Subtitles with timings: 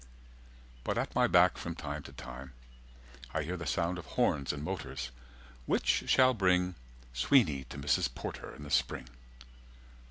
[0.83, 2.53] But at my back from time to time
[3.35, 5.11] I hear The sound of horns and motors,
[5.67, 6.73] which shall bring
[7.13, 8.09] Sweeney to Mrs.
[8.15, 9.07] Porter in the spring.